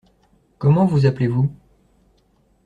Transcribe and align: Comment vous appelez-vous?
Comment 0.57 0.87
vous 0.87 1.05
appelez-vous? 1.05 1.47